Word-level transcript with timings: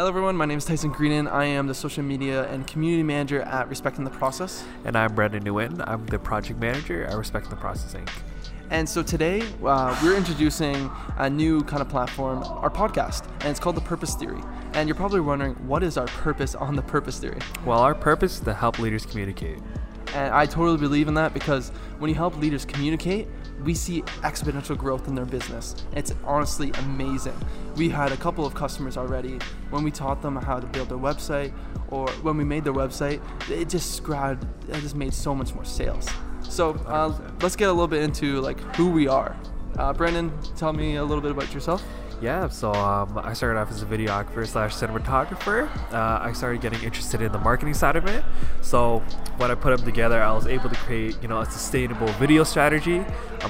Hello, 0.00 0.08
everyone. 0.08 0.34
My 0.34 0.46
name 0.46 0.56
is 0.56 0.64
Tyson 0.64 0.92
Greenan. 0.92 1.28
I 1.28 1.44
am 1.44 1.66
the 1.66 1.74
social 1.74 2.02
media 2.02 2.50
and 2.50 2.66
community 2.66 3.02
manager 3.02 3.42
at 3.42 3.68
Respecting 3.68 4.02
the 4.02 4.10
Process. 4.10 4.64
And 4.86 4.96
I'm 4.96 5.14
Brandon 5.14 5.44
Nguyen. 5.44 5.84
I'm 5.86 6.06
the 6.06 6.18
project 6.18 6.58
manager 6.58 7.04
at 7.04 7.18
Respecting 7.18 7.50
the 7.50 7.56
Process 7.56 7.92
Inc. 7.92 8.08
And 8.70 8.88
so 8.88 9.02
today 9.02 9.42
uh, 9.62 9.94
we're 10.02 10.16
introducing 10.16 10.90
a 11.18 11.28
new 11.28 11.60
kind 11.64 11.82
of 11.82 11.90
platform, 11.90 12.42
our 12.44 12.70
podcast, 12.70 13.26
and 13.40 13.50
it's 13.50 13.60
called 13.60 13.76
the 13.76 13.82
Purpose 13.82 14.14
Theory. 14.14 14.40
And 14.72 14.88
you're 14.88 14.96
probably 14.96 15.20
wondering, 15.20 15.52
what 15.68 15.82
is 15.82 15.98
our 15.98 16.06
purpose 16.06 16.54
on 16.54 16.76
the 16.76 16.82
Purpose 16.82 17.18
Theory? 17.18 17.40
Well, 17.66 17.80
our 17.80 17.94
purpose 17.94 18.36
is 18.36 18.40
to 18.40 18.54
help 18.54 18.78
leaders 18.78 19.04
communicate. 19.04 19.58
And 20.14 20.34
I 20.34 20.46
totally 20.46 20.78
believe 20.78 21.08
in 21.08 21.14
that 21.14 21.34
because 21.34 21.70
when 21.98 22.08
you 22.08 22.14
help 22.14 22.36
leaders 22.36 22.64
communicate, 22.64 23.28
we 23.64 23.74
see 23.74 24.02
exponential 24.22 24.76
growth 24.76 25.06
in 25.06 25.14
their 25.14 25.24
business. 25.24 25.76
It's 25.92 26.14
honestly 26.24 26.72
amazing. 26.78 27.36
We 27.76 27.88
had 27.88 28.12
a 28.12 28.16
couple 28.16 28.44
of 28.46 28.54
customers 28.54 28.96
already 28.96 29.38
when 29.70 29.84
we 29.84 29.90
taught 29.90 30.22
them 30.22 30.36
how 30.36 30.58
to 30.58 30.66
build 30.66 30.88
their 30.88 30.98
website 30.98 31.52
or 31.88 32.08
when 32.22 32.36
we 32.36 32.44
made 32.44 32.64
their 32.64 32.72
website, 32.72 33.20
it 33.50 33.68
just 33.68 34.02
grabbed, 34.02 34.46
it 34.68 34.80
just 34.80 34.96
made 34.96 35.12
so 35.12 35.34
much 35.34 35.54
more 35.54 35.64
sales. 35.64 36.08
So 36.42 36.70
uh, 36.86 37.16
let's 37.42 37.56
get 37.56 37.68
a 37.68 37.72
little 37.72 37.88
bit 37.88 38.02
into 38.02 38.40
like 38.40 38.58
who 38.76 38.90
we 38.90 39.08
are. 39.08 39.36
Uh, 39.78 39.92
Brandon, 39.92 40.32
tell 40.56 40.72
me 40.72 40.96
a 40.96 41.04
little 41.04 41.22
bit 41.22 41.30
about 41.30 41.52
yourself. 41.54 41.82
Yeah, 42.20 42.48
so 42.48 42.72
um, 42.74 43.18
I 43.18 43.32
started 43.32 43.58
off 43.58 43.70
as 43.70 43.82
a 43.82 43.86
videographer 43.86 44.46
slash 44.46 44.74
cinematographer. 44.74 45.74
Uh, 45.90 46.18
I 46.20 46.32
started 46.34 46.60
getting 46.60 46.82
interested 46.82 47.22
in 47.22 47.32
the 47.32 47.38
marketing 47.38 47.72
side 47.72 47.96
of 47.96 48.06
it. 48.06 48.22
So 48.60 48.98
when 49.38 49.50
I 49.50 49.54
put 49.54 49.74
them 49.74 49.86
together, 49.86 50.22
I 50.22 50.30
was 50.34 50.46
able 50.46 50.68
to 50.68 50.76
create, 50.76 51.16
you 51.22 51.28
know, 51.28 51.40
a 51.40 51.46
sustainable 51.46 52.08
video 52.18 52.44
strategy 52.44 53.02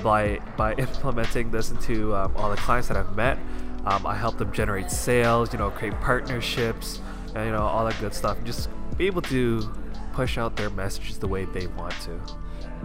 by 0.05 0.39
by 0.57 0.75
implementing 0.79 1.51
this 1.51 1.73
into 1.73 2.15
um, 2.15 2.33
all 2.37 2.49
the 2.49 2.57
clients 2.57 2.87
that 2.89 2.97
I've 2.97 3.17
met. 3.17 3.39
Um, 3.87 4.07
I 4.07 4.15
help 4.15 4.39
them 4.39 4.53
generate 4.53 4.91
sales, 4.91 5.53
you 5.53 5.59
know, 5.59 5.71
create 5.71 5.95
partnerships, 6.01 7.01
and, 7.35 7.47
you 7.47 7.53
know, 7.53 7.63
all 7.63 7.85
that 7.87 7.99
good 7.99 8.15
stuff. 8.15 8.37
And 8.37 8.47
just 8.47 8.69
be 8.97 9.07
able 9.07 9.23
to 9.23 9.69
push 10.13 10.39
out 10.39 10.55
their 10.57 10.71
messages 10.71 11.19
the 11.19 11.27
way 11.27 11.45
they 11.47 11.67
want 11.67 11.95
to. 12.03 12.21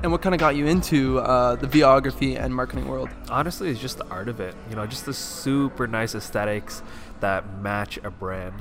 And 0.03 0.11
what 0.11 0.21
kind 0.21 0.35
of 0.35 0.39
got 0.39 0.55
you 0.55 0.67
into 0.67 1.19
uh, 1.19 1.55
the 1.55 1.67
videography 1.67 2.39
and 2.39 2.53
marketing 2.53 2.87
world? 2.87 3.09
Honestly, 3.29 3.69
it's 3.69 3.79
just 3.79 3.97
the 3.97 4.07
art 4.07 4.27
of 4.27 4.39
it. 4.39 4.53
You 4.69 4.75
know, 4.75 4.85
just 4.85 5.05
the 5.05 5.13
super 5.13 5.87
nice 5.87 6.13
aesthetics 6.13 6.83
that 7.21 7.59
match 7.61 7.97
a 8.03 8.11
brand. 8.11 8.53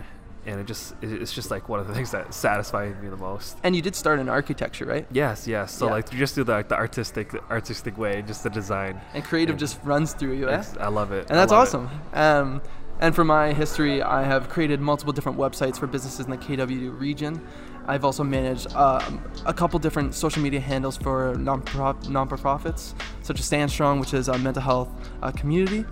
And 0.46 0.60
it 0.60 0.66
just 0.66 0.94
it's 1.00 1.32
just 1.32 1.50
like 1.50 1.70
one 1.70 1.80
of 1.80 1.88
the 1.88 1.94
things 1.94 2.10
that 2.10 2.34
satisfies 2.34 2.94
me 3.02 3.08
the 3.08 3.16
most. 3.16 3.56
And 3.62 3.74
you 3.74 3.80
did 3.80 3.94
start 3.96 4.18
in 4.20 4.28
architecture, 4.28 4.84
right? 4.84 5.06
Yes, 5.10 5.46
yes. 5.48 5.72
So 5.74 5.86
Yeah. 5.86 5.92
like 5.92 6.12
you 6.12 6.18
just 6.18 6.34
do 6.34 6.44
the, 6.44 6.52
like, 6.52 6.68
the 6.68 6.76
artistic 6.76 7.34
artistic 7.50 7.96
way, 7.96 8.22
just 8.26 8.42
the 8.42 8.50
design. 8.50 9.00
And 9.14 9.24
creative 9.24 9.56
Yeah. 9.56 9.60
just 9.60 9.78
runs 9.84 10.12
through 10.12 10.32
you, 10.34 10.48
eh? 10.50 10.62
I 10.78 10.88
love 10.88 11.12
it. 11.12 11.26
And 11.30 11.38
that's 11.38 11.52
awesome. 11.52 11.88
Um, 12.12 12.60
and 13.00 13.14
for 13.14 13.24
my 13.24 13.52
history, 13.52 14.02
I 14.02 14.22
have 14.22 14.48
created 14.48 14.80
multiple 14.80 15.12
different 15.12 15.38
websites 15.38 15.78
for 15.78 15.86
businesses 15.86 16.26
in 16.26 16.30
the 16.30 16.38
KW 16.38 16.98
region. 16.98 17.44
I've 17.86 18.04
also 18.04 18.24
managed 18.24 18.72
um, 18.74 19.22
a 19.44 19.52
couple 19.52 19.78
different 19.78 20.14
social 20.14 20.42
media 20.42 20.60
handles 20.60 20.96
for 20.96 21.34
non 21.34 21.62
non-profits, 22.08 22.94
such 23.22 23.40
as 23.40 23.44
Stand 23.44 23.70
Strong, 23.70 24.00
which 24.00 24.14
is 24.14 24.28
a 24.28 24.38
mental 24.38 24.62
health 24.62 24.88
uh, 25.22 25.30
community. 25.32 25.84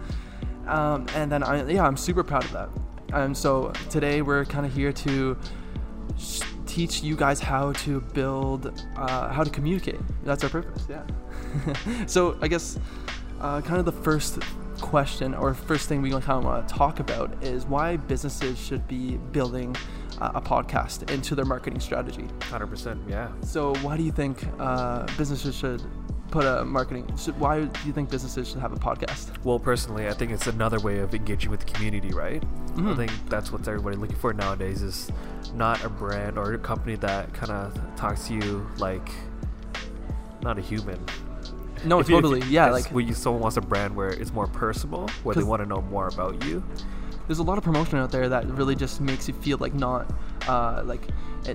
Um, 0.66 1.06
and 1.14 1.30
then, 1.30 1.42
I, 1.42 1.68
yeah, 1.68 1.84
I'm 1.84 1.96
super 1.96 2.22
proud 2.22 2.44
of 2.44 2.52
that. 2.52 2.68
And 3.12 3.36
so 3.36 3.72
today 3.90 4.22
we're 4.22 4.44
kind 4.44 4.64
of 4.64 4.72
here 4.72 4.92
to 4.92 5.36
teach 6.66 7.02
you 7.02 7.14
guys 7.14 7.40
how 7.40 7.72
to 7.72 8.00
build, 8.00 8.72
uh, 8.96 9.28
how 9.30 9.44
to 9.44 9.50
communicate. 9.50 10.00
That's 10.24 10.42
our 10.44 10.50
purpose, 10.50 10.86
yeah. 10.88 11.04
so 12.06 12.38
I 12.40 12.48
guess 12.48 12.78
uh, 13.40 13.60
kind 13.60 13.78
of 13.78 13.84
the 13.84 13.92
first 13.92 14.38
question 14.82 15.34
or 15.34 15.54
first 15.54 15.88
thing 15.88 16.02
we 16.02 16.10
kind 16.10 16.24
of 16.30 16.44
want 16.44 16.68
to 16.68 16.74
talk 16.74 17.00
about 17.00 17.42
is 17.42 17.64
why 17.64 17.96
businesses 17.96 18.58
should 18.58 18.86
be 18.88 19.16
building 19.32 19.74
uh, 20.20 20.32
a 20.34 20.40
podcast 20.42 21.10
into 21.10 21.34
their 21.34 21.46
marketing 21.46 21.80
strategy. 21.80 22.26
100%. 22.40 23.08
Yeah. 23.08 23.30
So 23.42 23.74
why 23.76 23.96
do 23.96 24.02
you 24.02 24.12
think 24.12 24.44
uh, 24.58 25.06
businesses 25.16 25.56
should 25.56 25.82
put 26.30 26.44
a 26.44 26.64
marketing? 26.64 27.14
Should, 27.16 27.38
why 27.38 27.64
do 27.64 27.80
you 27.86 27.92
think 27.92 28.10
businesses 28.10 28.48
should 28.48 28.58
have 28.60 28.72
a 28.72 28.76
podcast? 28.76 29.30
Well, 29.44 29.58
personally, 29.58 30.08
I 30.08 30.12
think 30.12 30.32
it's 30.32 30.46
another 30.46 30.80
way 30.80 30.98
of 30.98 31.14
engaging 31.14 31.50
with 31.50 31.60
the 31.60 31.72
community, 31.72 32.12
right? 32.12 32.42
Mhm. 32.74 32.92
I 32.92 32.96
think 32.96 33.12
that's 33.28 33.52
what 33.52 33.66
everybody 33.68 33.96
looking 33.96 34.16
for 34.16 34.32
nowadays 34.32 34.82
is 34.82 35.10
not 35.54 35.84
a 35.84 35.88
brand 35.88 36.38
or 36.38 36.52
a 36.54 36.58
company 36.58 36.96
that 36.96 37.32
kind 37.34 37.52
of 37.52 37.78
talks 37.96 38.28
to 38.28 38.34
you 38.34 38.66
like 38.78 39.10
not 40.42 40.58
a 40.58 40.62
human. 40.62 40.98
No, 41.84 41.98
If 42.00 42.08
you- 42.08 42.16
if 42.16 42.22
totally. 42.22 42.40
yeah, 42.48 42.70
like 42.70 42.86
when 42.88 43.06
you 43.06 43.14
someone 43.14 43.42
wants 43.42 43.56
a 43.56 43.60
brand 43.60 43.94
where 43.96 44.10
it's 44.10 44.32
more 44.32 44.46
personal, 44.46 45.08
where 45.22 45.34
they 45.34 45.42
want 45.42 45.62
to 45.62 45.68
know 45.68 45.82
more 45.82 46.08
about 46.08 46.44
you. 46.44 46.62
there's 47.28 47.38
a 47.38 47.42
lot 47.42 47.56
of 47.56 47.62
promotion 47.64 47.98
out 47.98 48.10
there 48.10 48.28
that 48.28 48.46
really 48.48 48.74
just 48.74 49.00
makes 49.00 49.28
you 49.28 49.34
feel 49.34 49.56
like 49.58 49.72
not 49.74 50.12
uh, 50.48 50.82
like 50.84 51.02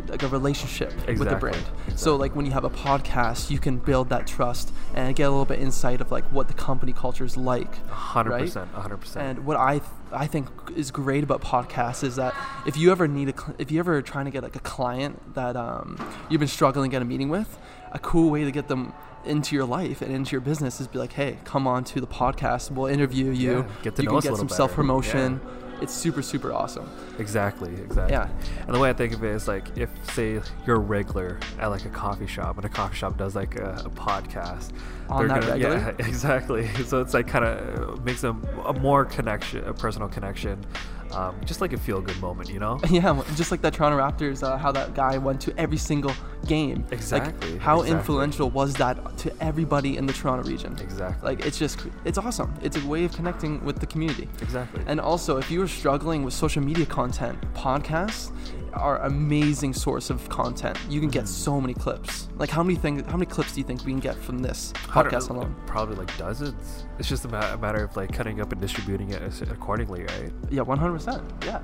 like 0.10 0.22
a 0.24 0.28
relationship 0.28 0.94
with 0.96 1.06
the 1.06 1.12
Exactly, 1.12 1.40
brand. 1.52 1.66
So 1.96 2.16
like 2.18 2.36
when 2.36 2.46
you 2.46 2.52
have 2.52 2.66
a 2.66 2.70
podcast, 2.70 3.50
you 3.50 3.58
can 3.60 3.78
build 3.78 4.10
that 4.10 4.28
trust 4.28 4.74
and 4.94 5.16
get 5.16 5.24
a 5.24 5.30
little 5.30 5.46
bit 5.46 5.60
insight 5.60 6.02
of 6.02 6.12
like 6.12 6.26
what 6.26 6.48
the 6.50 6.54
company 6.54 6.92
culture 6.94 7.24
is 7.24 7.38
like. 7.38 7.74
A 7.90 7.92
100%, 7.92 8.68
a 8.76 8.82
hundred 8.82 8.98
percent. 8.98 9.26
And 9.38 9.46
what 9.46 9.56
I 9.58 9.80
th- 9.80 9.92
I 10.12 10.26
think 10.28 10.48
is 10.76 10.90
great 10.92 11.24
about 11.24 11.42
podcasts 11.42 12.04
is 12.04 12.16
that 12.18 12.34
if 12.68 12.76
you 12.78 12.92
ever 12.92 13.08
need 13.08 13.30
a 13.30 13.32
cl- 13.32 13.56
if 13.58 13.72
you 13.72 13.80
ever 13.80 14.02
trying 14.02 14.26
to 14.26 14.32
get 14.32 14.44
like 14.44 14.56
a 14.56 14.60
client 14.60 15.34
that 15.34 15.56
um, 15.56 15.98
you've 16.30 16.40
been 16.40 16.48
struggling 16.48 16.92
to 16.92 16.94
get 16.94 17.02
a 17.02 17.06
meeting 17.06 17.30
with, 17.30 17.58
a 17.94 18.00
cool 18.00 18.30
way 18.30 18.44
to 18.44 18.52
get 18.52 18.68
them 18.68 18.94
into 19.26 19.56
your 19.56 19.66
life 19.66 20.02
and 20.02 20.14
into 20.14 20.32
your 20.34 20.42
business 20.42 20.80
is 20.80 20.88
be 20.88 21.00
like, 21.00 21.14
hey, 21.14 21.40
come 21.46 21.66
on 21.66 21.84
to 21.86 22.02
the 22.02 22.08
podcast. 22.08 22.70
We'll 22.70 22.88
interview 22.88 23.32
you. 23.32 23.60
Yeah, 23.60 23.68
get 23.84 23.96
to 23.96 24.04
you 24.04 24.10
know 24.10 24.12
can 24.12 24.18
us 24.18 24.26
a 24.26 24.30
get 24.30 24.38
some 24.38 24.50
self 24.50 24.74
promotion. 24.74 25.42
It's 25.82 25.94
super 25.94 26.22
super 26.22 26.52
awesome. 26.52 26.90
Exactly, 27.20 27.74
exactly. 27.74 28.14
Yeah. 28.14 28.30
And 28.66 28.76
the 28.76 28.80
way 28.80 28.90
I 28.90 28.94
think 28.94 29.14
of 29.14 29.24
it 29.24 29.32
is 29.32 29.48
like 29.48 29.78
if 29.78 29.90
say 30.14 30.42
you're 30.66 30.78
a 30.78 30.80
regular 30.80 31.40
at 31.60 31.68
like 31.68 31.86
a 31.86 31.90
coffee 31.90 32.28
shop 32.28 32.58
and 32.58 32.66
a 32.66 32.70
coffee 32.70 32.96
shop 32.96 33.18
does 33.18 33.36
like 33.36 33.56
a, 33.56 33.84
a 33.86 33.90
podcast. 33.90 34.72
On 35.10 35.20
they're 35.20 35.28
that 35.28 35.42
gonna, 35.42 35.52
regular? 35.54 35.96
Yeah, 36.00 36.08
exactly. 36.08 36.68
So 36.84 37.02
it's 37.02 37.14
like 37.14 37.28
kind 37.28 37.46
of 37.46 38.04
makes 38.04 38.22
them 38.22 38.46
a 38.66 38.74
more 38.74 39.06
connection, 39.06 39.64
a 39.64 39.74
personal 39.74 40.10
connection, 40.10 40.66
um, 41.12 41.36
just 41.46 41.62
like 41.62 41.74
a 41.74 41.78
feel 41.78 42.02
good 42.02 42.20
moment, 42.20 42.50
you 42.50 42.60
know? 42.60 42.80
Yeah, 42.90 43.22
just 43.36 43.52
like 43.52 43.62
the 43.62 43.72
Toronto 43.72 43.98
Raptors, 43.98 44.44
uh, 44.44 44.58
how 44.58 44.72
that 44.72 44.94
guy 44.94 45.18
went 45.18 45.40
to 45.42 45.58
every 45.58 45.78
single 45.78 46.14
game. 46.48 46.86
Exactly, 46.92 47.52
Like, 47.54 47.62
how 47.62 47.82
exactly. 47.82 47.98
influential 47.98 48.50
was 48.50 48.74
that 48.76 49.18
to 49.20 49.32
everybody 49.44 49.98
in 49.98 50.06
the 50.06 50.14
Toronto 50.14 50.48
region? 50.50 50.78
Exactly. 50.80 51.26
Like, 51.30 51.46
it's 51.46 51.58
just, 51.60 51.80
it's 52.06 52.18
awesome. 52.18 52.54
It's 52.62 52.78
a 52.78 52.86
way 52.88 53.04
of 53.06 53.12
connecting 53.14 53.64
with 53.64 53.80
the 53.80 53.86
community. 53.88 54.28
Exactly. 54.42 54.84
And 54.88 55.00
also, 55.00 55.38
if 55.38 55.52
you 55.52 55.62
are 55.62 55.68
struggling 55.68 56.24
with 56.24 56.34
social 56.34 56.64
media 56.64 56.86
content, 56.86 57.38
podcasts 57.54 58.32
are 58.74 59.02
amazing 59.04 59.74
source 59.74 60.10
of 60.10 60.28
content. 60.30 60.78
You 60.90 61.00
can 61.00 61.10
Mm-hmm. 61.10 61.20
get 61.20 61.28
so 61.28 61.60
many 61.60 61.74
clips. 61.74 62.28
Like, 62.38 62.50
how 62.50 62.62
many 62.64 62.76
things? 62.78 63.04
How 63.08 63.14
many 63.18 63.26
clips 63.26 63.54
do 63.54 63.62
you 63.62 63.66
think 63.66 63.84
we 63.86 63.92
can 63.92 64.00
get 64.00 64.16
from 64.16 64.40
this 64.40 64.74
podcast 64.74 65.30
alone? 65.30 65.56
Probably 65.66 65.96
like 65.96 66.16
dozens. 66.18 66.86
It's 67.00 67.08
just 67.10 67.26
a, 67.26 67.28
ma- 67.30 67.54
a 67.54 67.58
matter 67.58 67.84
of 67.84 67.96
like 67.96 68.12
cutting 68.14 68.40
up 68.42 68.52
and 68.52 68.60
distributing 68.62 69.10
it 69.12 69.22
accordingly, 69.50 70.02
right? 70.04 70.32
Yeah, 70.52 70.62
100%. 70.62 71.46
Yeah. 71.46 71.62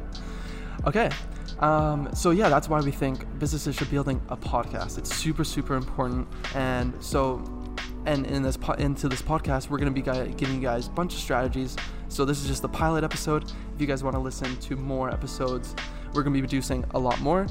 Okay. 0.88 1.10
Um, 1.60 2.10
so 2.14 2.32
yeah, 2.32 2.50
that's 2.50 2.68
why 2.68 2.80
we 2.82 2.92
think 2.92 3.26
businesses 3.40 3.76
should 3.76 3.90
be 3.90 3.96
building 3.96 4.22
a 4.30 4.38
podcast. 4.38 4.98
It's 4.98 5.16
super, 5.16 5.44
super 5.44 5.76
important. 5.76 6.28
And 6.56 6.94
so, 7.04 7.44
and 8.06 8.26
in 8.26 8.44
this 8.44 8.58
po- 8.58 8.74
into 8.74 9.08
this 9.08 9.22
podcast, 9.22 9.70
we're 9.70 9.78
going 9.78 9.94
to 9.94 10.02
be 10.02 10.36
giving 10.36 10.56
you 10.56 10.62
guys 10.62 10.88
a 10.88 10.92
bunch 10.92 11.14
of 11.14 11.20
strategies. 11.20 11.76
So 12.10 12.26
this 12.26 12.42
is 12.42 12.48
just 12.48 12.62
the 12.62 12.70
pilot 12.70 13.04
episode. 13.04 13.46
If 13.74 13.82
you 13.82 13.88
guys 13.88 14.04
want 14.04 14.16
to 14.16 14.20
listen 14.20 14.56
to 14.58 14.76
more 14.76 15.10
episodes, 15.10 15.76
we're 16.14 16.24
going 16.24 16.34
to 16.34 16.38
be 16.38 16.42
producing 16.42 16.86
a 16.92 17.00
lot 17.00 17.20
more. 17.22 17.48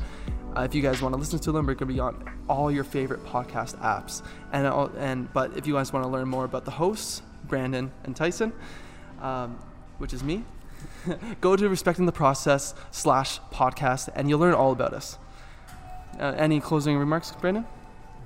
Uh, 0.56 0.62
if 0.62 0.74
you 0.74 0.82
guys 0.82 1.00
want 1.00 1.14
to 1.14 1.18
listen 1.18 1.38
to 1.38 1.52
them, 1.52 1.66
we're 1.66 1.74
going 1.74 1.88
to 1.88 1.94
be 1.94 2.00
on 2.00 2.24
all 2.48 2.70
your 2.70 2.84
favorite 2.84 3.24
podcast 3.24 3.76
apps. 3.78 4.22
And 4.52 4.66
and 4.98 5.32
but 5.32 5.56
if 5.56 5.66
you 5.66 5.74
guys 5.74 5.92
want 5.92 6.04
to 6.04 6.10
learn 6.10 6.28
more 6.28 6.44
about 6.44 6.64
the 6.64 6.70
hosts, 6.70 7.22
Brandon 7.44 7.90
and 8.04 8.14
Tyson, 8.14 8.52
um, 9.20 9.58
which 9.98 10.12
is 10.12 10.22
me, 10.22 10.44
go 11.40 11.56
to 11.56 11.68
respecting 11.68 12.06
the 12.06 12.12
process 12.12 12.74
slash 12.90 13.40
podcast 13.52 14.08
and 14.14 14.28
you'll 14.28 14.40
learn 14.40 14.54
all 14.54 14.72
about 14.72 14.92
us. 14.94 15.18
Uh, 16.18 16.34
any 16.36 16.60
closing 16.60 16.96
remarks 16.98 17.32
brandon? 17.40 17.66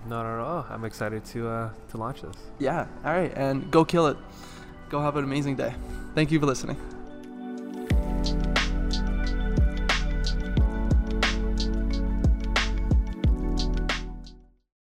Not 0.09 0.27
at 0.27 0.39
all. 0.41 0.67
I'm 0.71 0.85
excited 0.85 1.25
to 1.27 1.49
uh, 1.49 1.71
to 1.91 1.97
launch 1.97 2.23
this. 2.23 2.37
yeah 2.59 2.87
all 3.05 3.13
right 3.13 3.33
and 3.37 3.71
go 3.71 3.85
kill 3.85 4.07
it. 4.09 4.17
Go 4.89 5.01
have 5.01 5.17
an 5.17 5.25
amazing 5.25 5.57
day. 5.57 5.75
Thank 6.15 6.31
you 6.31 6.39
for 6.41 6.47
listening 6.47 6.77